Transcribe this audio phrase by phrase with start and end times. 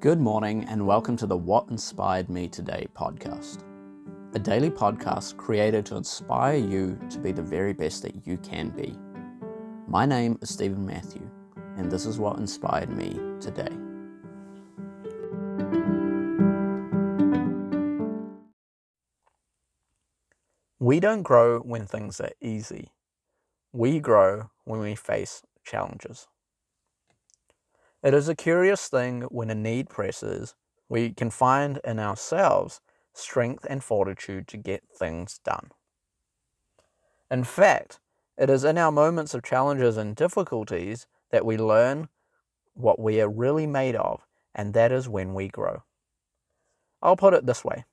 [0.00, 3.64] Good morning, and welcome to the What Inspired Me Today podcast,
[4.32, 8.68] a daily podcast created to inspire you to be the very best that you can
[8.68, 8.94] be.
[9.88, 11.28] My name is Stephen Matthew,
[11.76, 13.74] and this is what inspired me today.
[20.78, 22.92] We don't grow when things are easy.
[23.72, 26.28] We grow when we face challenges.
[28.02, 30.54] It is a curious thing when a need presses,
[30.88, 32.80] we can find in ourselves
[33.12, 35.70] strength and fortitude to get things done.
[37.30, 37.98] In fact,
[38.36, 42.08] it is in our moments of challenges and difficulties that we learn
[42.74, 45.82] what we are really made of, and that is when we grow.
[47.02, 47.84] I'll put it this way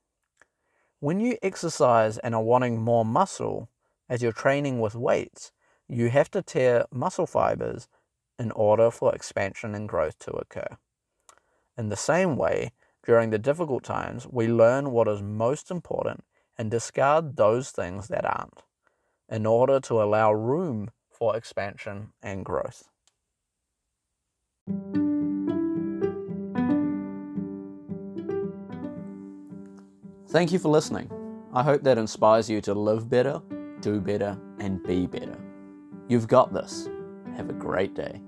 [0.99, 3.69] when you exercise and are wanting more muscle
[4.09, 5.51] as you're training with weights,
[5.87, 7.87] you have to tear muscle fibers
[8.37, 10.77] in order for expansion and growth to occur.
[11.77, 12.71] In the same way,
[13.05, 16.23] during the difficult times, we learn what is most important
[16.57, 18.63] and discard those things that aren't,
[19.29, 22.83] in order to allow room for expansion and growth.
[30.29, 31.09] Thank you for listening.
[31.53, 33.41] I hope that inspires you to live better,
[33.79, 35.37] do better, and be better.
[36.09, 36.89] You've got this.
[37.35, 38.21] Have a great day.